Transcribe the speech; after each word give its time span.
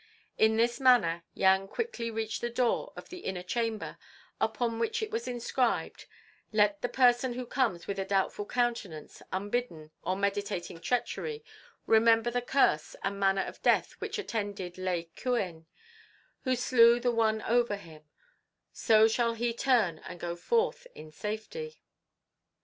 In 0.35 0.57
this 0.57 0.79
manner 0.79 1.25
Yang 1.35 1.67
quickly 1.67 2.09
reached 2.09 2.41
the 2.41 2.49
door 2.49 2.91
of 2.95 3.09
the 3.09 3.19
inner 3.19 3.43
chamber 3.43 3.99
upon 4.39 4.79
which 4.79 5.03
was 5.11 5.27
inscribed: 5.27 6.07
"Let 6.51 6.81
the 6.81 6.89
person 6.89 7.33
who 7.33 7.45
comes 7.45 7.85
with 7.85 7.99
a 7.99 8.03
doubtful 8.05 8.47
countenance, 8.47 9.21
unbidden, 9.31 9.91
or 10.01 10.15
meditating 10.17 10.79
treachery, 10.81 11.43
remember 11.85 12.31
the 12.31 12.41
curse 12.41 12.95
and 13.03 13.19
manner 13.19 13.43
of 13.43 13.61
death 13.61 13.91
which 13.99 14.17
attended 14.17 14.79
Lai 14.79 15.07
Kuen, 15.15 15.67
who 16.45 16.55
slew 16.55 16.99
the 16.99 17.11
one 17.11 17.43
over 17.43 17.75
him; 17.75 18.01
so 18.73 19.07
shall 19.07 19.35
he 19.35 19.53
turn 19.53 19.99
and 19.99 20.19
go 20.19 20.35
forth 20.35 20.87
in 20.95 21.11
safety." 21.11 21.83